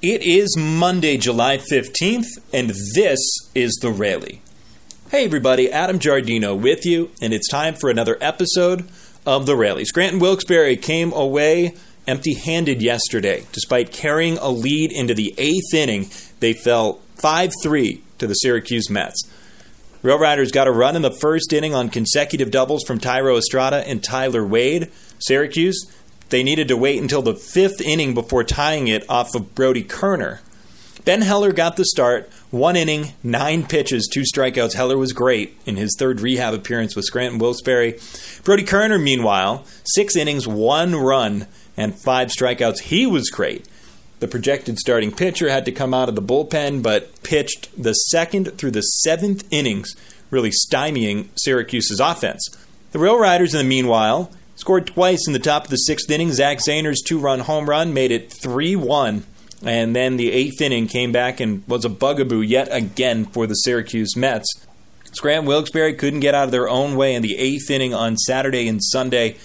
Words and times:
It 0.00 0.22
is 0.22 0.56
Monday, 0.56 1.16
July 1.16 1.58
15th, 1.58 2.28
and 2.52 2.70
this 2.94 3.18
is 3.52 3.76
the 3.82 3.90
Rally. 3.90 4.40
Hey, 5.10 5.24
everybody, 5.24 5.72
Adam 5.72 5.98
Giardino 5.98 6.56
with 6.56 6.86
you, 6.86 7.10
and 7.20 7.34
it's 7.34 7.48
time 7.48 7.74
for 7.74 7.90
another 7.90 8.16
episode 8.20 8.88
of 9.26 9.46
the 9.46 9.56
Rally. 9.56 9.84
Scranton 9.84 10.20
Wilkes-Barre 10.20 10.76
came 10.76 11.12
away 11.12 11.74
empty 12.06 12.34
handed 12.34 12.80
yesterday. 12.80 13.44
Despite 13.50 13.90
carrying 13.90 14.38
a 14.38 14.50
lead 14.50 14.92
into 14.92 15.14
the 15.14 15.34
eighth 15.36 15.74
inning, 15.74 16.10
they 16.38 16.52
fell 16.52 17.00
5 17.16 17.50
3 17.60 18.00
to 18.18 18.28
the 18.28 18.34
Syracuse 18.34 18.88
Mets. 18.88 19.28
Rail 20.04 20.20
Riders 20.20 20.52
got 20.52 20.68
a 20.68 20.70
run 20.70 20.94
in 20.94 21.02
the 21.02 21.10
first 21.10 21.52
inning 21.52 21.74
on 21.74 21.88
consecutive 21.88 22.52
doubles 22.52 22.84
from 22.84 23.00
Thairo 23.00 23.36
Estrada 23.36 23.78
and 23.78 24.00
Tyler 24.04 24.46
Wade. 24.46 24.92
Syracuse 25.18 25.92
they 26.30 26.42
needed 26.42 26.68
to 26.68 26.76
wait 26.76 27.00
until 27.00 27.22
the 27.22 27.34
fifth 27.34 27.80
inning 27.80 28.14
before 28.14 28.44
tying 28.44 28.88
it 28.88 29.08
off 29.08 29.34
of 29.34 29.54
Brody 29.54 29.84
Koerner. 29.84 30.40
Ben 31.04 31.22
Heller 31.22 31.52
got 31.52 31.76
the 31.76 31.86
start, 31.86 32.30
one 32.50 32.76
inning, 32.76 33.14
nine 33.22 33.66
pitches, 33.66 34.08
two 34.12 34.22
strikeouts. 34.22 34.74
Heller 34.74 34.98
was 34.98 35.12
great 35.12 35.56
in 35.64 35.76
his 35.76 35.96
third 35.98 36.20
rehab 36.20 36.52
appearance 36.52 36.94
with 36.94 37.06
Scranton 37.06 37.38
Wilkes-Barre. 37.38 37.98
Brody 38.44 38.64
Koerner, 38.64 39.02
meanwhile, 39.02 39.64
six 39.84 40.16
innings, 40.16 40.46
one 40.46 40.94
run, 40.94 41.46
and 41.76 41.94
five 41.94 42.28
strikeouts. 42.28 42.80
He 42.80 43.06
was 43.06 43.30
great. 43.30 43.66
The 44.20 44.28
projected 44.28 44.78
starting 44.78 45.12
pitcher 45.12 45.48
had 45.48 45.64
to 45.64 45.72
come 45.72 45.94
out 45.94 46.08
of 46.08 46.14
the 46.14 46.22
bullpen, 46.22 46.82
but 46.82 47.22
pitched 47.22 47.70
the 47.80 47.92
second 47.92 48.58
through 48.58 48.72
the 48.72 48.82
seventh 48.82 49.46
innings, 49.50 49.94
really 50.30 50.50
stymieing 50.50 51.28
Syracuse's 51.36 52.00
offense. 52.00 52.46
The 52.90 52.98
Rail 52.98 53.18
Riders, 53.18 53.54
in 53.54 53.58
the 53.58 53.64
meanwhile, 53.64 54.30
Scored 54.58 54.88
twice 54.88 55.28
in 55.28 55.32
the 55.32 55.38
top 55.38 55.62
of 55.62 55.70
the 55.70 55.76
sixth 55.76 56.10
inning. 56.10 56.32
Zack 56.32 56.58
Zehner's 56.58 57.00
two 57.00 57.20
run 57.20 57.38
home 57.38 57.68
run 57.70 57.94
made 57.94 58.10
it 58.10 58.32
3 58.42 58.74
1. 58.74 59.22
And 59.62 59.94
then 59.94 60.16
the 60.16 60.32
eighth 60.32 60.60
inning 60.60 60.88
came 60.88 61.12
back 61.12 61.38
and 61.38 61.62
was 61.68 61.84
a 61.84 61.88
bugaboo 61.88 62.40
yet 62.40 62.66
again 62.72 63.24
for 63.24 63.46
the 63.46 63.54
Syracuse 63.54 64.16
Mets. 64.16 64.52
Scranton 65.12 65.46
Wilkes-Barre 65.46 65.94
couldn't 65.94 66.20
get 66.20 66.34
out 66.34 66.46
of 66.46 66.50
their 66.50 66.68
own 66.68 66.96
way 66.96 67.14
in 67.14 67.22
the 67.22 67.38
eighth 67.38 67.70
inning 67.70 67.94
on 67.94 68.16
Saturday 68.16 68.66
and 68.66 68.82
Sunday. 68.82 69.36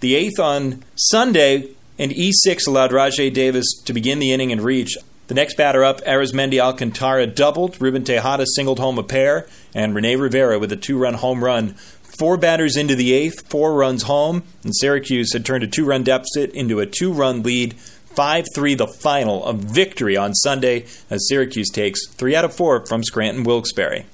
The 0.00 0.14
eighth 0.14 0.40
on 0.40 0.82
Sunday, 0.94 1.68
and 1.98 2.10
E6 2.10 2.66
allowed 2.66 2.92
Rajay 2.92 3.28
Davis 3.28 3.66
to 3.84 3.92
begin 3.92 4.20
the 4.20 4.32
inning 4.32 4.52
and 4.52 4.62
reach. 4.62 4.96
The 5.26 5.34
next 5.34 5.56
batter 5.58 5.84
up, 5.84 6.00
Arismendy 6.00 6.58
Alcantara 6.58 7.26
doubled, 7.26 7.80
Ruben 7.80 8.04
Tejada 8.04 8.46
singled 8.46 8.78
home 8.78 8.98
a 8.98 9.02
pair, 9.02 9.46
and 9.74 9.94
Rene 9.94 10.16
Rivera 10.16 10.58
with 10.58 10.72
a 10.72 10.76
two 10.76 10.98
run 10.98 11.14
home 11.14 11.44
run 11.44 11.74
Four 12.18 12.36
batters 12.36 12.76
into 12.76 12.94
the 12.94 13.12
eighth, 13.12 13.48
four 13.48 13.74
runs 13.74 14.02
home, 14.04 14.42
and 14.62 14.74
Syracuse 14.76 15.32
had 15.32 15.46
turned 15.46 15.64
a 15.64 15.66
two 15.66 15.84
run 15.84 16.02
deficit 16.02 16.52
into 16.52 16.80
a 16.80 16.86
two 16.86 17.12
run 17.12 17.42
lead. 17.42 17.74
5 18.14 18.44
3 18.54 18.74
the 18.74 18.86
final, 18.86 19.42
a 19.46 19.54
victory 19.54 20.18
on 20.18 20.34
Sunday 20.34 20.84
as 21.08 21.26
Syracuse 21.28 21.70
takes 21.70 22.06
3 22.10 22.36
out 22.36 22.44
of 22.44 22.54
4 22.54 22.84
from 22.84 23.02
Scranton 23.02 23.42
Wilkes-Barre. 23.42 24.04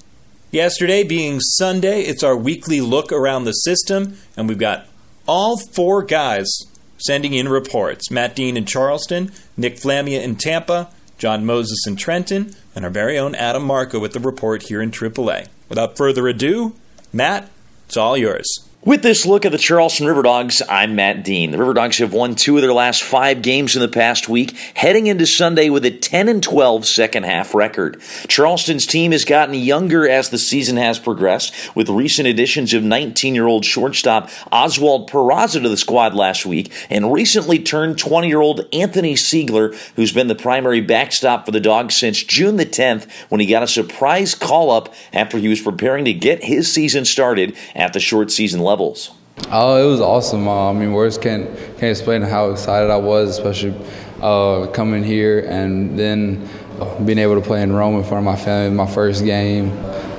Yesterday 0.51 1.03
being 1.03 1.41
Sunday, 1.41 2.03
it's 2.03 2.23
our 2.23 2.35
weekly 2.35 2.79
look 2.79 3.11
around 3.11 3.43
the 3.43 3.51
system, 3.51 4.15
and 4.37 4.47
we've 4.47 4.57
got 4.57 4.87
all 5.27 5.57
four 5.57 6.01
guys 6.01 6.47
sending 6.97 7.33
in 7.33 7.47
reports 7.47 8.09
Matt 8.09 8.35
Dean 8.35 8.57
in 8.57 8.65
Charleston, 8.65 9.31
Nick 9.57 9.77
Flamia 9.77 10.21
in 10.21 10.37
Tampa, 10.37 10.89
John 11.17 11.45
Moses 11.45 11.85
in 11.85 11.97
Trenton, 11.97 12.55
and 12.73 12.85
our 12.85 12.89
very 12.89 13.19
own 13.19 13.35
Adam 13.35 13.63
Marco 13.63 13.99
with 13.99 14.13
the 14.13 14.19
report 14.19 14.63
here 14.63 14.81
in 14.81 14.89
AAA. 14.89 15.47
Without 15.67 15.97
further 15.97 16.27
ado, 16.27 16.73
Matt, 17.13 17.49
it's 17.89 17.97
all 17.97 18.15
yours. 18.15 18.68
With 18.85 19.01
this 19.01 19.25
look 19.25 19.45
at 19.45 19.51
the 19.51 19.57
Charleston 19.57 20.07
River 20.07 20.21
Dogs, 20.21 20.61
I'm 20.69 20.95
Matt 20.95 21.25
Dean. 21.25 21.51
The 21.51 21.57
River 21.57 21.73
Dogs 21.73 21.97
have 21.97 22.13
won 22.13 22.33
two 22.33 22.55
of 22.55 22.61
their 22.61 22.71
last 22.71 23.03
five 23.03 23.41
games 23.41 23.75
in 23.75 23.81
the 23.81 23.89
past 23.89 24.29
week, 24.29 24.55
heading 24.73 25.07
into 25.07 25.25
Sunday 25.25 25.69
with 25.69 25.83
a 25.83 25.91
10 25.91 26.29
and 26.29 26.41
12 26.41 26.85
second 26.85 27.23
half 27.23 27.53
record. 27.53 28.01
Charleston's 28.29 28.85
team 28.85 29.11
has 29.11 29.25
gotten 29.25 29.53
younger 29.53 30.07
as 30.07 30.29
the 30.29 30.37
season 30.37 30.77
has 30.77 30.97
progressed, 30.97 31.75
with 31.75 31.89
recent 31.89 32.29
additions 32.29 32.73
of 32.73 32.81
19 32.81 33.35
year 33.35 33.47
old 33.47 33.65
shortstop 33.65 34.29
Oswald 34.49 35.11
Peraza 35.11 35.61
to 35.61 35.67
the 35.67 35.75
squad 35.75 36.15
last 36.15 36.45
week, 36.45 36.71
and 36.89 37.11
recently 37.11 37.59
turned 37.59 37.97
20 37.97 38.29
year 38.29 38.39
old 38.39 38.65
Anthony 38.71 39.15
Seigler, 39.15 39.75
who's 39.97 40.13
been 40.13 40.27
the 40.27 40.35
primary 40.35 40.79
backstop 40.79 41.45
for 41.45 41.51
the 41.51 41.59
Dogs 41.59 41.97
since 41.97 42.23
June 42.23 42.55
the 42.55 42.65
10th 42.65 43.11
when 43.27 43.41
he 43.41 43.45
got 43.45 43.61
a 43.61 43.67
surprise 43.67 44.35
call 44.35 44.71
up 44.71 44.93
after 45.11 45.37
he 45.37 45.49
was 45.49 45.59
preparing 45.59 46.05
to 46.05 46.13
get 46.13 46.45
his 46.45 46.71
season 46.71 47.03
started 47.03 47.57
at 47.75 47.91
the 47.91 47.99
short 47.99 48.31
season 48.31 48.68
levels? 48.69 49.11
Oh, 49.51 49.83
it 49.83 49.89
was 49.89 49.99
awesome. 49.99 50.47
Uh, 50.47 50.69
I 50.69 50.73
mean, 50.73 50.93
words 50.93 51.17
can't 51.17 51.45
can't 51.79 51.91
explain 51.95 52.21
how 52.21 52.51
excited 52.51 52.89
I 52.89 52.97
was, 52.97 53.29
especially 53.29 53.73
uh, 54.21 54.67
coming 54.67 55.03
here 55.03 55.39
and 55.39 55.97
then 55.97 56.47
uh, 56.79 56.99
being 57.03 57.17
able 57.17 57.35
to 57.35 57.41
play 57.41 57.61
in 57.63 57.71
Rome 57.73 57.95
in 57.95 58.03
front 58.03 58.25
of 58.27 58.33
my 58.33 58.35
family, 58.35 58.75
my 58.75 58.85
first 58.85 59.25
game. 59.25 59.67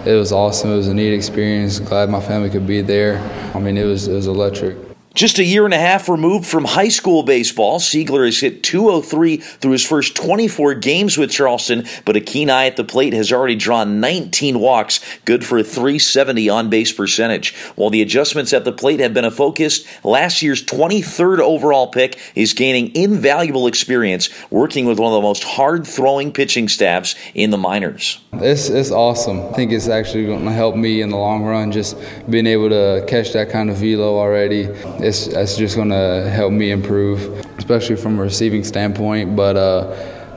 It 0.04 0.14
was 0.14 0.32
awesome. 0.32 0.70
It 0.70 0.76
was 0.76 0.88
a 0.88 0.94
neat 0.94 1.12
experience. 1.12 1.78
Glad 1.78 2.08
my 2.08 2.20
family 2.20 2.50
could 2.50 2.66
be 2.66 2.80
there. 2.80 3.18
I 3.54 3.58
mean, 3.60 3.76
it 3.76 3.84
was 3.84 4.08
it 4.08 4.14
was 4.14 4.26
electric. 4.26 4.89
Just 5.15 5.41
a 5.41 5.44
year 5.44 5.65
and 5.65 5.75
a 5.75 5.78
half 5.78 6.09
removed 6.09 6.47
from 6.47 6.65
high 6.65 6.88
school 6.88 7.25
baseball, 7.25 7.81
Seigler 7.81 8.25
has 8.25 8.38
hit 8.38 8.62
203 8.62 9.38
through 9.38 9.72
his 9.72 9.84
first 9.84 10.15
24 10.15 10.75
games 10.75 11.19
with 11.19 11.32
Charleston, 11.32 11.84
but 12.04 12.15
a 12.15 12.21
keen 12.21 12.48
eye 12.48 12.66
at 12.66 12.76
the 12.76 12.84
plate 12.84 13.12
has 13.12 13.32
already 13.32 13.56
drawn 13.56 13.98
19 13.98 14.60
walks, 14.60 15.00
good 15.25 15.44
for 15.44 15.59
a 15.59 15.65
370 15.65 16.48
on 16.48 16.71
base 16.71 16.93
percentage. 16.93 17.56
While 17.75 17.91
the 17.91 18.03
adjustments 18.03 18.53
at 18.53 18.65
the 18.65 18.72
plate 18.72 19.00
have 19.00 19.12
been 19.12 19.25
a 19.25 19.32
focus, 19.32 19.84
last 20.04 20.43
year's 20.43 20.65
23rd 20.65 21.41
overall 21.41 21.88
pick 21.88 22.16
is 22.37 22.53
gaining 22.53 22.94
invaluable 22.94 23.66
experience 23.66 24.31
working 24.48 24.87
with 24.87 25.00
one 25.00 25.12
of 25.12 25.16
the 25.16 25.27
most 25.27 25.42
hard 25.42 25.88
throwing 25.88 26.32
pitching 26.32 26.69
staffs 26.69 27.16
in 27.34 27.50
the 27.50 27.59
minors. 27.59 28.21
It's, 28.34 28.69
it's 28.69 28.92
awesome. 28.92 29.41
I 29.41 29.53
think 29.54 29.72
it's 29.72 29.88
actually 29.88 30.27
going 30.27 30.44
to 30.44 30.53
help 30.53 30.77
me 30.77 31.03
in 31.03 31.09
the 31.09 31.16
long 31.16 31.42
run, 31.42 31.72
just 31.72 31.97
being 32.31 32.47
able 32.47 32.69
to 32.69 33.04
catch 33.09 33.32
that 33.32 33.50
kind 33.50 33.71
of 33.71 33.77
velo 33.77 34.16
already 34.16 34.69
it's, 35.02 35.26
it's 35.26 35.56
just 35.56 35.76
going 35.76 35.90
to 35.90 36.28
help 36.30 36.52
me 36.52 36.70
improve, 36.70 37.20
especially 37.58 37.96
from 37.96 38.18
a 38.18 38.22
receiving 38.22 38.64
standpoint. 38.64 39.34
But 39.36 39.56
uh, 39.56 39.78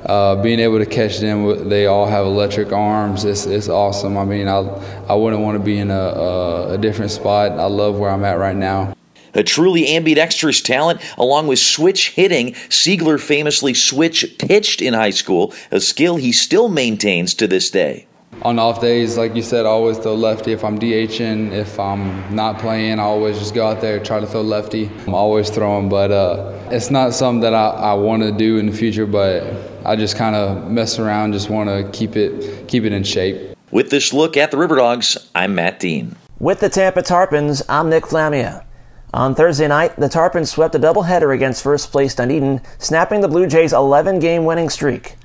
uh, 0.06 0.42
being 0.42 0.60
able 0.60 0.80
to 0.80 0.86
catch 0.86 1.20
them, 1.20 1.70
they 1.70 1.86
all 1.86 2.06
have 2.06 2.26
electric 2.26 2.72
arms. 2.72 3.26
It's, 3.26 3.46
it's 3.46 3.70
awesome. 3.70 4.18
I 4.18 4.26
mean, 4.26 4.48
I, 4.48 4.60
I 5.08 5.16
wouldn't 5.16 5.42
want 5.42 5.58
to 5.58 5.64
be 5.64 5.78
in 5.78 5.92
a, 5.92 5.94
a, 5.94 6.74
a 6.74 6.78
different 6.78 7.12
spot. 7.12 7.52
I 7.52 7.66
love 7.66 7.98
where 8.00 8.10
I'm 8.10 8.24
at 8.26 8.38
right 8.38 8.56
now. 8.56 8.96
A 9.36 9.44
truly 9.44 9.96
ambidextrous 9.96 10.62
talent, 10.62 11.02
along 11.18 11.48
with 11.48 11.58
switch 11.58 12.12
hitting, 12.12 12.54
Seigler 12.70 13.20
famously 13.20 13.74
switch 13.74 14.38
pitched 14.38 14.80
in 14.80 14.94
high 14.94 15.10
school, 15.10 15.54
a 15.72 15.80
skill 15.80 16.18
he 16.18 16.32
still 16.32 16.70
maintains 16.70 17.34
to 17.36 17.48
this 17.48 17.72
day 17.72 18.06
on 18.44 18.60
off 18.60 18.82
days, 18.82 19.18
like 19.18 19.36
you 19.36 19.42
said, 19.42 19.66
I 19.66 19.70
always 19.70 19.98
throw 19.98 20.16
lefty. 20.16 20.52
If 20.52 20.64
I'm 20.64 20.78
DHing, 20.78 21.52
if 21.52 21.80
I'm 21.80 22.36
not 22.36 22.60
playing, 22.60 23.00
I 23.00 23.04
always 23.04 23.40
just 23.40 23.54
go 23.54 23.66
out 23.66 23.82
there 23.82 24.04
try 24.04 24.20
to 24.20 24.28
throw 24.28 24.42
lefty. 24.42 24.90
I'm 25.08 25.16
always 25.16 25.50
throwing, 25.50 25.90
but 25.90 26.12
uh, 26.12 26.54
it's 26.70 26.92
not 26.92 27.14
something 27.14 27.42
that 27.42 27.54
I, 27.54 27.70
I 27.70 27.94
want 27.94 28.24
to 28.24 28.32
do 28.32 28.58
in 28.58 28.66
the 28.66 28.74
future. 28.74 29.06
But 29.06 29.44
I 29.86 29.96
just 29.96 30.18
kind 30.18 30.36
of 30.36 30.70
mess 30.70 31.00
around, 31.00 31.34
just 31.34 31.50
want 31.50 31.70
to 31.70 31.90
keep 31.98 32.16
it 32.16 32.68
keep 32.68 32.84
it 32.84 32.92
in 32.92 33.04
shape. 33.04 33.58
With 33.72 33.90
this 33.90 34.14
look 34.14 34.38
at 34.38 34.52
the 34.52 34.58
River 34.58 34.76
Dogs, 34.76 35.18
I'm 35.34 35.56
Matt 35.56 35.80
Dean. 35.80 36.16
With 36.40 36.60
the 36.60 36.70
Tampa 36.70 37.02
Tarpons, 37.02 37.64
I'm 37.70 37.90
Nick 37.90 38.08
Flamia. 38.08 38.66
On 39.14 39.36
Thursday 39.36 39.68
night, 39.68 39.96
the 39.96 40.10
Tarpons 40.10 40.48
swept 40.50 40.76
a 40.76 40.80
doubleheader 40.80 41.34
against 41.34 41.64
first 41.64 41.92
place 41.92 42.16
Dunedin, 42.16 42.62
snapping 42.80 43.22
the 43.22 43.28
Blue 43.28 43.46
Jays' 43.46 43.72
11 43.72 44.20
game 44.20 44.44
winning 44.44 44.70
streak. 44.70 45.16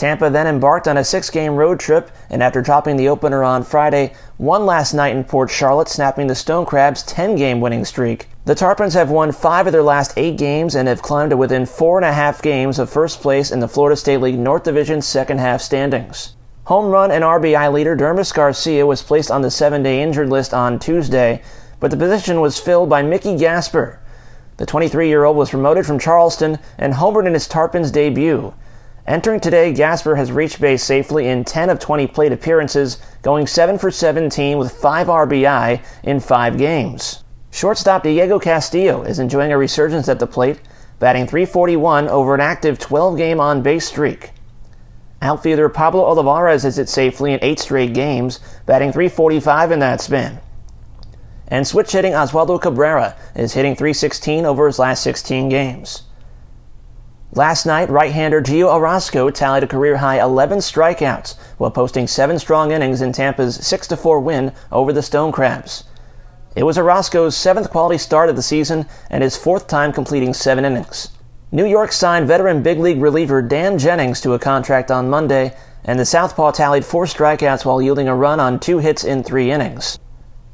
Tampa 0.00 0.30
then 0.30 0.46
embarked 0.46 0.88
on 0.88 0.96
a 0.96 1.04
six 1.04 1.28
game 1.28 1.56
road 1.56 1.78
trip, 1.78 2.10
and 2.30 2.42
after 2.42 2.62
dropping 2.62 2.96
the 2.96 3.10
opener 3.10 3.44
on 3.44 3.62
Friday, 3.62 4.14
won 4.38 4.64
last 4.64 4.94
night 4.94 5.14
in 5.14 5.24
Port 5.24 5.50
Charlotte, 5.50 5.90
snapping 5.90 6.26
the 6.26 6.34
Stone 6.34 6.64
Crabs' 6.64 7.02
10 7.02 7.36
game 7.36 7.60
winning 7.60 7.84
streak. 7.84 8.26
The 8.46 8.54
Tarpons 8.54 8.94
have 8.94 9.10
won 9.10 9.30
five 9.30 9.66
of 9.66 9.74
their 9.74 9.82
last 9.82 10.14
eight 10.16 10.38
games 10.38 10.74
and 10.74 10.88
have 10.88 11.02
climbed 11.02 11.32
to 11.32 11.36
within 11.36 11.66
four 11.66 11.98
and 11.98 12.06
a 12.06 12.14
half 12.14 12.40
games 12.40 12.78
of 12.78 12.88
first 12.88 13.20
place 13.20 13.50
in 13.50 13.60
the 13.60 13.68
Florida 13.68 13.94
State 13.94 14.22
League 14.22 14.38
North 14.38 14.62
Division 14.62 15.02
second 15.02 15.38
half 15.38 15.60
standings. 15.60 16.34
Home 16.64 16.90
run 16.90 17.10
and 17.10 17.22
RBI 17.22 17.70
leader 17.70 17.94
Dermis 17.94 18.32
Garcia 18.32 18.86
was 18.86 19.02
placed 19.02 19.30
on 19.30 19.42
the 19.42 19.50
seven 19.50 19.82
day 19.82 20.02
injured 20.02 20.30
list 20.30 20.54
on 20.54 20.78
Tuesday, 20.78 21.42
but 21.78 21.90
the 21.90 21.98
position 21.98 22.40
was 22.40 22.58
filled 22.58 22.88
by 22.88 23.02
Mickey 23.02 23.36
Gasper. 23.36 24.00
The 24.56 24.64
23 24.64 25.08
year 25.08 25.24
old 25.24 25.36
was 25.36 25.50
promoted 25.50 25.84
from 25.84 25.98
Charleston 25.98 26.58
and 26.78 26.94
homered 26.94 27.26
in 27.26 27.34
his 27.34 27.46
Tarpons 27.46 27.92
debut. 27.92 28.54
Entering 29.06 29.40
today, 29.40 29.72
Gasper 29.72 30.16
has 30.16 30.30
reached 30.30 30.60
base 30.60 30.84
safely 30.84 31.28
in 31.28 31.44
10 31.44 31.70
of 31.70 31.80
20 31.80 32.06
plate 32.06 32.32
appearances, 32.32 32.98
going 33.22 33.46
7 33.46 33.78
for 33.78 33.90
17 33.90 34.58
with 34.58 34.72
5 34.72 35.06
RBI 35.06 35.82
in 36.02 36.20
5 36.20 36.58
games. 36.58 37.24
Shortstop 37.50 38.02
Diego 38.02 38.38
Castillo 38.38 39.02
is 39.02 39.18
enjoying 39.18 39.52
a 39.52 39.58
resurgence 39.58 40.08
at 40.08 40.18
the 40.18 40.26
plate, 40.26 40.60
batting 40.98 41.26
341 41.26 42.08
over 42.08 42.34
an 42.34 42.40
active 42.40 42.78
12 42.78 43.16
game 43.16 43.40
on 43.40 43.62
base 43.62 43.88
streak. 43.88 44.30
Outfielder 45.22 45.68
Pablo 45.68 46.04
Olivares 46.04 46.64
is 46.64 46.78
it 46.78 46.88
safely 46.88 47.32
in 47.32 47.40
8 47.42 47.58
straight 47.58 47.94
games, 47.94 48.38
batting 48.66 48.92
345 48.92 49.72
in 49.72 49.78
that 49.80 50.00
span. 50.00 50.40
And 51.48 51.66
switch 51.66 51.92
hitting 51.92 52.12
Oswaldo 52.12 52.60
Cabrera 52.60 53.16
is 53.34 53.54
hitting 53.54 53.74
316 53.74 54.46
over 54.46 54.66
his 54.66 54.78
last 54.78 55.02
16 55.02 55.48
games. 55.48 56.02
Last 57.32 57.64
night, 57.64 57.88
right-hander 57.88 58.42
Gio 58.42 58.66
Orosco 58.66 59.32
tallied 59.32 59.62
a 59.62 59.68
career-high 59.68 60.20
11 60.20 60.58
strikeouts 60.58 61.38
while 61.58 61.70
posting 61.70 62.08
seven 62.08 62.40
strong 62.40 62.72
innings 62.72 63.00
in 63.00 63.12
Tampa's 63.12 63.56
6-4 63.58 64.20
win 64.20 64.52
over 64.72 64.92
the 64.92 65.00
Stone 65.00 65.30
Crabs. 65.30 65.84
It 66.56 66.64
was 66.64 66.76
Orosco's 66.76 67.36
seventh 67.36 67.70
quality 67.70 67.98
start 67.98 68.30
of 68.30 68.34
the 68.34 68.42
season 68.42 68.84
and 69.10 69.22
his 69.22 69.36
fourth 69.36 69.68
time 69.68 69.92
completing 69.92 70.34
seven 70.34 70.64
innings. 70.64 71.10
New 71.52 71.66
York 71.66 71.92
signed 71.92 72.26
veteran 72.26 72.64
big 72.64 72.80
league 72.80 73.00
reliever 73.00 73.40
Dan 73.40 73.78
Jennings 73.78 74.20
to 74.22 74.32
a 74.32 74.38
contract 74.40 74.90
on 74.90 75.08
Monday, 75.08 75.56
and 75.84 76.00
the 76.00 76.04
Southpaw 76.04 76.50
tallied 76.50 76.84
four 76.84 77.04
strikeouts 77.04 77.64
while 77.64 77.80
yielding 77.80 78.08
a 78.08 78.14
run 78.14 78.40
on 78.40 78.58
two 78.58 78.78
hits 78.78 79.04
in 79.04 79.22
three 79.22 79.52
innings. 79.52 80.00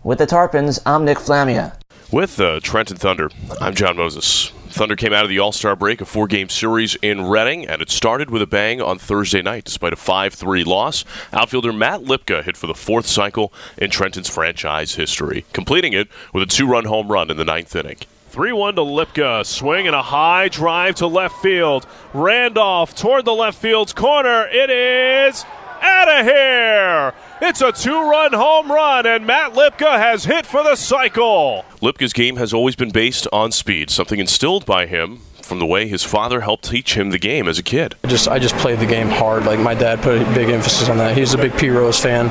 With 0.05 0.19
the 0.19 0.26
Tarpons, 0.26 0.79
I'm 0.84 1.06
Nick 1.06 1.20
Flamia. 1.20 1.79
With 2.12 2.37
the 2.37 2.49
uh, 2.49 2.61
Trenton 2.61 2.99
Thunder, 2.99 3.31
I'm 3.62 3.75
John 3.75 3.96
Moses. 3.96 4.52
Thunder 4.76 4.94
came 4.94 5.14
out 5.14 5.25
of 5.25 5.31
the 5.31 5.38
All 5.38 5.52
Star 5.52 5.75
break, 5.75 6.02
a 6.02 6.05
four 6.05 6.26
game 6.26 6.50
series 6.50 6.96
in 6.96 7.25
Reading, 7.25 7.67
and 7.67 7.81
it 7.81 7.88
started 7.88 8.28
with 8.28 8.43
a 8.43 8.46
bang 8.46 8.82
on 8.82 8.99
Thursday 8.99 9.40
night 9.40 9.64
despite 9.64 9.94
a 9.94 9.96
5 9.96 10.34
3 10.34 10.64
loss. 10.64 11.02
Outfielder 11.32 11.73
Matt 11.73 12.02
Lipka 12.02 12.44
hit 12.44 12.58
for 12.58 12.67
the 12.67 12.75
fourth 12.75 13.06
cycle 13.06 13.55
in 13.78 13.88
Trenton's 13.88 14.28
franchise 14.28 14.96
history, 14.96 15.46
completing 15.55 15.94
it 15.94 16.08
with 16.34 16.43
a 16.43 16.46
two 16.46 16.67
run 16.67 16.84
home 16.84 17.11
run 17.11 17.31
in 17.31 17.38
the 17.38 17.44
ninth 17.44 17.75
inning. 17.75 17.96
3 18.28 18.52
1 18.52 18.75
to 18.75 18.82
Lipka. 18.82 19.46
Swing 19.46 19.87
and 19.87 19.96
a 19.96 20.02
high 20.02 20.49
drive 20.49 20.96
to 20.96 21.06
left 21.06 21.37
field. 21.37 21.87
Randolph 22.12 22.94
toward 22.94 23.25
the 23.25 23.32
left 23.32 23.56
field's 23.56 23.94
corner. 23.94 24.46
It 24.46 24.69
is 24.69 25.46
out 25.87 26.21
of 26.21 26.27
here. 26.27 27.15
It's 27.41 27.61
a 27.61 27.73
two 27.73 28.11
run 28.11 28.33
home 28.33 28.71
run, 28.71 29.06
and 29.06 29.27
Matt 29.27 29.53
Lipka 29.55 29.99
has 29.99 30.25
hit 30.25 30.44
for 30.44 30.62
the 30.62 30.77
cycle. 30.77 31.65
Lipka's 31.81 32.12
game 32.12 32.37
has 32.37 32.53
always 32.53 32.77
been 32.77 32.91
based 32.91 33.27
on 33.33 33.53
speed, 33.53 33.91
something 33.91 34.19
instilled 34.19 34.67
by 34.67 34.87
him 34.87 35.21
from 35.46 35.60
the 35.60 35.66
way 35.66 35.87
his 35.87 36.02
father 36.02 36.40
helped 36.40 36.64
teach 36.64 36.96
him 36.96 37.10
the 37.10 37.19
game 37.19 37.46
as 37.46 37.58
a 37.58 37.62
kid. 37.62 37.94
I 38.02 38.08
just 38.08 38.28
I 38.28 38.38
just 38.38 38.56
played 38.56 38.81
the 38.81 38.87
game 38.87 39.08
hard. 39.08 39.44
Like 39.44 39.60
my 39.60 39.75
dad 39.75 40.02
put 40.02 40.20
a 40.20 40.25
big 40.34 40.48
emphasis 40.50 40.88
on 40.88 40.98
that. 40.98 41.16
He's 41.16 41.34
a 41.34 41.38
big 41.38 41.56
Pete 41.56 41.70
Rose 41.70 42.00
fan, 42.00 42.28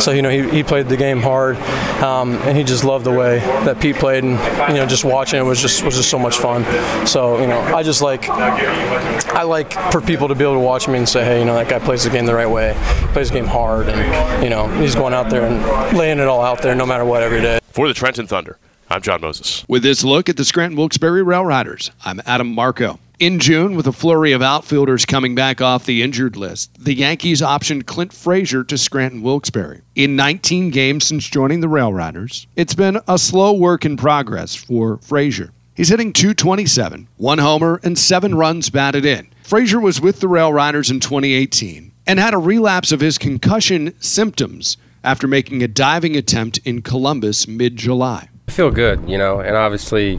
so 0.00 0.10
you 0.10 0.22
know 0.22 0.30
he, 0.30 0.48
he 0.50 0.62
played 0.64 0.88
the 0.88 0.96
game 0.96 1.20
hard, 1.20 1.56
um, 2.02 2.34
and 2.42 2.58
he 2.58 2.64
just 2.64 2.84
loved 2.84 3.04
the 3.06 3.12
way 3.12 3.38
that 3.38 3.80
Pete 3.80 3.96
played, 3.96 4.24
and 4.24 4.32
you 4.72 4.80
know 4.80 4.86
just 4.86 5.04
watching 5.04 5.38
it 5.38 5.44
was 5.44 5.60
just 5.60 5.84
was 5.84 5.96
just 5.96 6.10
so 6.10 6.18
much 6.18 6.36
fun. 6.36 6.64
So 7.06 7.40
you 7.40 7.46
know 7.46 7.60
I 7.60 7.82
just 7.84 8.02
like 8.02 8.28
I 8.28 9.42
like 9.42 9.72
for 9.92 10.00
people 10.00 10.26
to 10.26 10.34
be 10.34 10.42
able 10.42 10.54
to 10.54 10.60
watch 10.60 10.88
me 10.88 10.98
and 10.98 11.08
say, 11.08 11.24
hey, 11.24 11.38
you 11.38 11.44
know 11.44 11.54
that 11.54 11.68
guy 11.68 11.78
plays 11.78 12.02
the 12.02 12.10
game 12.10 12.26
the 12.26 12.34
right 12.34 12.50
way, 12.50 12.74
plays 13.12 13.28
the 13.28 13.34
game 13.34 13.46
hard, 13.46 13.88
and 13.88 14.42
you 14.42 14.50
know 14.50 14.66
he's 14.80 14.96
going 14.96 15.14
out 15.14 15.30
there 15.30 15.44
and 15.44 15.96
laying 15.96 16.18
it 16.18 16.26
all 16.26 16.42
out 16.42 16.60
there 16.60 16.74
no 16.74 16.84
matter 16.84 17.04
what 17.04 17.22
every 17.22 17.40
day. 17.40 17.60
For 17.70 17.86
the 17.86 17.94
Trenton 17.94 18.26
Thunder. 18.26 18.58
I'm 18.90 19.02
John 19.02 19.20
Moses. 19.20 19.66
With 19.68 19.82
this 19.82 20.02
look 20.02 20.30
at 20.30 20.38
the 20.38 20.46
Scranton 20.46 20.78
Wilkes-Barre 20.78 21.22
Rail 21.22 21.44
Riders, 21.44 21.90
I'm 22.06 22.22
Adam 22.24 22.54
Marco. 22.54 22.98
In 23.18 23.38
June, 23.38 23.74
with 23.76 23.86
a 23.86 23.92
flurry 23.92 24.32
of 24.32 24.40
outfielders 24.40 25.04
coming 25.04 25.34
back 25.34 25.60
off 25.60 25.84
the 25.84 26.02
injured 26.02 26.36
list, 26.36 26.70
the 26.82 26.94
Yankees 26.94 27.42
optioned 27.42 27.84
Clint 27.84 28.14
Frazier 28.14 28.64
to 28.64 28.78
Scranton 28.78 29.20
Wilkes-Barre. 29.20 29.82
In 29.94 30.16
19 30.16 30.70
games 30.70 31.04
since 31.04 31.28
joining 31.28 31.60
the 31.60 31.68
Rail 31.68 31.92
Riders, 31.92 32.46
it's 32.56 32.74
been 32.74 32.98
a 33.06 33.18
slow 33.18 33.52
work 33.52 33.84
in 33.84 33.98
progress 33.98 34.54
for 34.54 34.96
Frazier. 34.98 35.50
He's 35.74 35.90
hitting 35.90 36.14
227, 36.14 37.08
one 37.18 37.38
homer, 37.38 37.80
and 37.84 37.98
seven 37.98 38.34
runs 38.36 38.70
batted 38.70 39.04
in. 39.04 39.28
Frazier 39.42 39.80
was 39.80 40.00
with 40.00 40.20
the 40.20 40.28
Rail 40.28 40.50
Riders 40.50 40.90
in 40.90 41.00
2018 41.00 41.92
and 42.06 42.18
had 42.18 42.32
a 42.32 42.38
relapse 42.38 42.90
of 42.90 43.00
his 43.00 43.18
concussion 43.18 43.92
symptoms 44.00 44.78
after 45.04 45.26
making 45.26 45.62
a 45.62 45.68
diving 45.68 46.16
attempt 46.16 46.58
in 46.64 46.80
Columbus 46.80 47.46
mid 47.46 47.76
July. 47.76 48.28
I 48.48 48.50
feel 48.50 48.70
good, 48.70 49.06
you 49.06 49.18
know, 49.18 49.40
and 49.40 49.54
obviously 49.54 50.16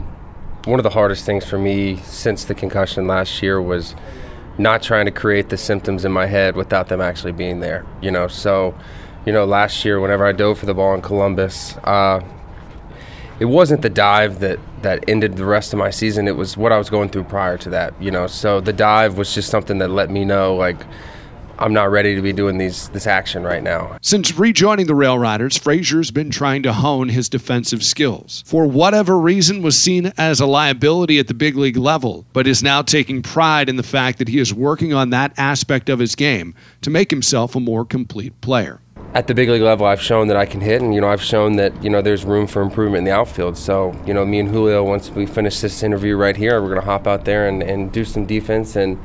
one 0.66 0.80
of 0.80 0.84
the 0.84 0.92
hardest 0.92 1.26
things 1.26 1.44
for 1.46 1.58
me 1.58 1.98
since 2.04 2.44
the 2.44 2.54
concussion 2.54 3.08
last 3.08 3.42
year 3.42 3.60
was 3.60 3.96
not 4.60 4.84
trying 4.84 5.06
to 5.06 5.12
create 5.12 5.50
the 5.50 5.58
symptoms 5.58 6.06
in 6.06 6.12
my 6.12 6.28
head 6.28 6.56
without 6.56 6.90
them 6.90 7.02
actually 7.02 7.32
being 7.32 7.60
there, 7.60 7.88
you 8.04 8.12
know. 8.12 8.28
So, 8.28 8.76
you 9.26 9.34
know, 9.34 9.46
last 9.46 9.84
year 9.84 10.00
whenever 10.00 10.28
I 10.28 10.32
dove 10.32 10.60
for 10.60 10.68
the 10.68 10.76
ball 10.76 10.94
in 10.94 11.02
Columbus, 11.02 11.76
uh, 11.78 12.24
it 13.40 13.46
wasn't 13.46 13.82
the 13.82 13.90
dive 13.90 14.42
that 14.42 14.60
that 14.84 15.04
ended 15.08 15.36
the 15.36 15.46
rest 15.46 15.74
of 15.74 15.80
my 15.80 15.90
season. 15.90 16.28
It 16.28 16.36
was 16.36 16.56
what 16.56 16.72
I 16.72 16.78
was 16.78 16.92
going 16.92 17.10
through 17.10 17.24
prior 17.24 17.58
to 17.58 17.70
that, 17.72 18.00
you 18.00 18.12
know. 18.12 18.28
So 18.28 18.62
the 18.62 18.74
dive 18.74 19.18
was 19.18 19.34
just 19.34 19.50
something 19.50 19.80
that 19.80 19.90
let 19.90 20.12
me 20.12 20.24
know 20.24 20.56
like 20.56 20.78
I'm 21.62 21.74
not 21.74 21.92
ready 21.92 22.16
to 22.16 22.22
be 22.22 22.32
doing 22.32 22.58
these 22.58 22.88
this 22.90 23.06
action 23.06 23.44
right 23.44 23.62
now. 23.62 23.98
Since 24.02 24.34
rejoining 24.36 24.88
the 24.88 24.96
Rail 24.96 25.20
Riders, 25.20 25.58
Frazier's 25.58 26.10
been 26.10 26.32
trying 26.32 26.64
to 26.64 26.72
hone 26.72 27.10
his 27.10 27.28
defensive 27.28 27.84
skills. 27.84 28.46
For 28.48 28.66
whatever 28.66 29.20
reason 29.20 29.62
was 29.62 29.78
seen 29.78 30.14
as 30.18 30.40
a 30.40 30.46
liability 30.46 31.20
at 31.20 31.28
the 31.28 31.34
big 31.34 31.58
league 31.58 31.76
level, 31.76 32.26
but 32.32 32.48
is 32.48 32.64
now 32.64 32.82
taking 32.82 33.22
pride 33.22 33.68
in 33.68 33.76
the 33.76 33.84
fact 33.84 34.20
that 34.20 34.30
he 34.30 34.40
is 34.40 34.54
working 34.54 34.94
on 34.94 35.10
that 35.10 35.34
aspect 35.38 35.90
of 35.90 36.00
his 36.00 36.16
game 36.16 36.56
to 36.82 36.90
make 36.90 37.12
himself 37.12 37.56
a 37.56 37.60
more 37.60 37.84
complete 37.84 38.40
player. 38.40 38.80
At 39.14 39.28
the 39.28 39.34
big 39.34 39.50
league 39.50 39.62
level, 39.62 39.86
I've 39.86 40.02
shown 40.02 40.30
that 40.30 40.38
I 40.38 40.46
can 40.46 40.62
hit, 40.62 40.82
and 40.82 40.96
you 40.96 41.02
know 41.02 41.10
I've 41.10 41.22
shown 41.22 41.58
that 41.58 41.84
you 41.84 41.90
know 41.90 42.02
there's 42.02 42.24
room 42.24 42.48
for 42.48 42.62
improvement 42.62 43.00
in 43.00 43.04
the 43.04 43.12
outfield. 43.12 43.58
So 43.58 43.94
you 44.06 44.14
know, 44.14 44.26
me 44.26 44.40
and 44.40 44.48
Julio, 44.48 44.86
once 44.86 45.10
we 45.10 45.26
finish 45.26 45.60
this 45.60 45.84
interview 45.84 46.16
right 46.16 46.38
here, 46.38 46.62
we're 46.62 46.70
gonna 46.70 46.86
hop 46.86 47.06
out 47.06 47.26
there 47.26 47.50
and, 47.50 47.62
and 47.62 47.92
do 47.92 48.06
some 48.06 48.26
defense 48.26 48.78
and 48.78 48.98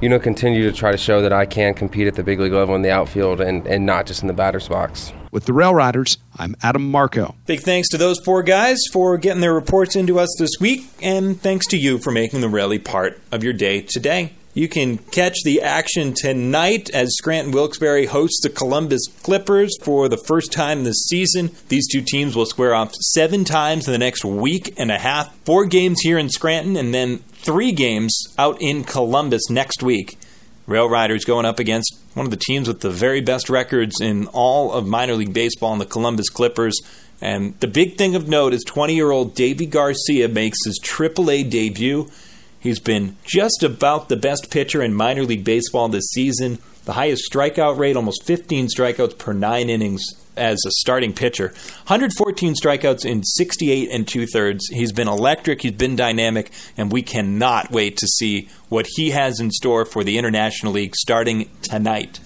you 0.00 0.08
know, 0.08 0.18
continue 0.18 0.62
to 0.70 0.76
try 0.76 0.90
to 0.90 0.98
show 0.98 1.22
that 1.22 1.32
I 1.32 1.46
can 1.46 1.74
compete 1.74 2.06
at 2.06 2.14
the 2.14 2.22
big 2.22 2.40
league 2.40 2.52
level 2.52 2.74
in 2.74 2.82
the 2.82 2.90
outfield 2.90 3.40
and, 3.40 3.66
and 3.66 3.84
not 3.84 4.06
just 4.06 4.22
in 4.22 4.28
the 4.28 4.32
batter's 4.34 4.68
box. 4.68 5.12
With 5.30 5.44
the 5.44 5.52
Rail 5.52 5.74
Riders, 5.74 6.18
I'm 6.36 6.56
Adam 6.62 6.90
Marco. 6.90 7.36
Big 7.46 7.60
thanks 7.60 7.88
to 7.90 7.98
those 7.98 8.18
four 8.24 8.42
guys 8.42 8.78
for 8.92 9.16
getting 9.16 9.40
their 9.40 9.54
reports 9.54 9.94
into 9.94 10.18
us 10.18 10.34
this 10.38 10.52
week, 10.60 10.88
and 11.00 11.40
thanks 11.40 11.66
to 11.68 11.76
you 11.76 11.98
for 11.98 12.10
making 12.10 12.40
the 12.40 12.48
rally 12.48 12.78
part 12.78 13.20
of 13.30 13.44
your 13.44 13.52
day 13.52 13.82
today. 13.82 14.32
You 14.52 14.68
can 14.68 14.98
catch 14.98 15.44
the 15.44 15.62
action 15.62 16.12
tonight 16.12 16.90
as 16.90 17.14
Scranton 17.16 17.52
Wilkes-Barre 17.52 18.06
hosts 18.06 18.40
the 18.42 18.50
Columbus 18.50 19.06
Clippers 19.22 19.76
for 19.80 20.08
the 20.08 20.16
first 20.16 20.50
time 20.50 20.82
this 20.82 21.06
season. 21.06 21.52
These 21.68 21.86
two 21.86 22.02
teams 22.02 22.34
will 22.34 22.46
square 22.46 22.74
off 22.74 22.92
seven 22.96 23.44
times 23.44 23.86
in 23.86 23.92
the 23.92 23.98
next 23.98 24.24
week 24.24 24.74
and 24.76 24.90
a 24.90 24.98
half. 24.98 25.32
Four 25.44 25.66
games 25.66 26.00
here 26.00 26.18
in 26.18 26.28
Scranton, 26.28 26.76
and 26.76 26.92
then 26.92 27.18
three 27.30 27.70
games 27.70 28.24
out 28.36 28.60
in 28.60 28.82
Columbus 28.82 29.48
next 29.50 29.84
week. 29.84 30.18
Rail 30.66 30.88
Riders 30.88 31.24
going 31.24 31.46
up 31.46 31.60
against 31.60 31.96
one 32.14 32.26
of 32.26 32.32
the 32.32 32.36
teams 32.36 32.66
with 32.66 32.80
the 32.80 32.90
very 32.90 33.20
best 33.20 33.50
records 33.50 34.00
in 34.00 34.26
all 34.28 34.72
of 34.72 34.84
minor 34.84 35.14
league 35.14 35.32
baseball 35.32 35.72
in 35.74 35.78
the 35.78 35.86
Columbus 35.86 36.28
Clippers. 36.28 36.76
And 37.20 37.58
the 37.60 37.68
big 37.68 37.96
thing 37.96 38.16
of 38.16 38.26
note 38.26 38.52
is 38.52 38.64
20 38.64 38.96
year 38.96 39.12
old 39.12 39.36
Deivi 39.36 39.70
Garcia 39.70 40.26
makes 40.28 40.58
his 40.64 40.80
AAA 40.80 41.48
debut. 41.48 42.10
He's 42.60 42.78
been 42.78 43.16
just 43.24 43.62
about 43.62 44.08
the 44.08 44.16
best 44.16 44.50
pitcher 44.50 44.82
in 44.82 44.94
minor 44.94 45.24
league 45.24 45.44
baseball 45.44 45.88
this 45.88 46.10
season. 46.10 46.58
The 46.84 46.92
highest 46.92 47.30
strikeout 47.30 47.78
rate, 47.78 47.96
almost 47.96 48.24
15 48.24 48.68
strikeouts 48.68 49.18
per 49.18 49.32
nine 49.32 49.70
innings 49.70 50.04
as 50.36 50.64
a 50.66 50.70
starting 50.70 51.12
pitcher. 51.12 51.48
114 51.86 52.54
strikeouts 52.54 53.04
in 53.04 53.24
68 53.24 53.88
and 53.90 54.06
two 54.06 54.26
thirds. 54.26 54.66
He's 54.68 54.92
been 54.92 55.08
electric. 55.08 55.62
He's 55.62 55.72
been 55.72 55.96
dynamic, 55.96 56.50
and 56.76 56.92
we 56.92 57.02
cannot 57.02 57.70
wait 57.70 57.96
to 57.98 58.06
see 58.06 58.48
what 58.68 58.86
he 58.88 59.10
has 59.10 59.40
in 59.40 59.50
store 59.50 59.84
for 59.84 60.04
the 60.04 60.18
International 60.18 60.72
League 60.72 60.96
starting 60.96 61.50
tonight. 61.62 62.20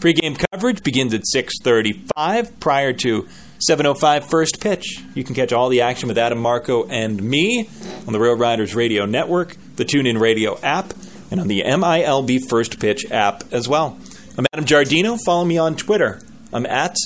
Pre-game 0.00 0.36
coverage 0.52 0.82
begins 0.82 1.12
at 1.14 1.26
6:35 1.26 2.58
prior 2.58 2.92
to 2.94 3.28
7:05 3.68 4.24
first 4.30 4.60
pitch. 4.60 5.02
You 5.14 5.22
can 5.22 5.34
catch 5.34 5.52
all 5.52 5.68
the 5.68 5.82
action 5.82 6.08
with 6.08 6.16
Adam 6.16 6.38
Marco 6.38 6.86
and 6.86 7.22
me 7.22 7.68
on 8.06 8.12
the 8.12 8.18
Rail 8.18 8.34
Riders 8.34 8.74
Radio 8.74 9.04
Network, 9.04 9.56
the 9.76 9.84
TuneIn 9.84 10.18
Radio 10.18 10.58
app, 10.62 10.94
and 11.30 11.40
on 11.40 11.48
the 11.48 11.62
MILB 11.62 12.48
First 12.48 12.80
Pitch 12.80 13.10
app 13.10 13.44
as 13.52 13.68
well. 13.68 13.98
I'm 14.38 14.46
Adam 14.52 14.64
Giardino. 14.64 15.18
Follow 15.24 15.44
me 15.44 15.58
on 15.58 15.76
Twitter. 15.76 16.20
I'm 16.52 16.64
at 16.64 16.96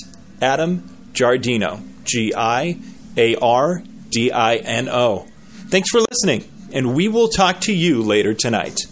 Adam 0.41 0.83
Giardino. 1.13 1.81
G 2.05 2.33
I 2.35 2.77
A 3.17 3.35
R 3.35 3.83
D 4.09 4.31
I 4.31 4.55
N 4.55 4.87
O. 4.87 5.27
Thanks 5.67 5.89
for 5.89 5.99
listening, 6.09 6.49
and 6.71 6.95
we 6.95 7.09
will 7.09 7.27
talk 7.27 7.59
to 7.61 7.73
you 7.73 8.01
later 8.01 8.33
tonight. 8.33 8.79